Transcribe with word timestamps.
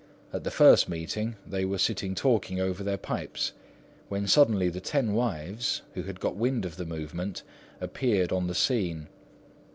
At 0.33 0.43
the 0.43 0.49
first 0.49 0.89
meeting 0.89 1.35
they 1.45 1.63
were 1.63 1.77
sitting 1.77 2.15
talking 2.15 2.59
over 2.59 2.83
their 2.83 2.97
pipes, 2.97 3.51
when 4.09 4.25
suddenly 4.25 4.67
the 4.67 4.81
ten 4.81 5.13
wives, 5.13 5.83
who 5.93 6.01
had 6.01 6.19
got 6.19 6.35
wind 6.35 6.65
of 6.65 6.77
the 6.77 6.87
movement, 6.87 7.43
appeared 7.79 8.31
on 8.31 8.47
the 8.47 8.55
scene. 8.55 9.09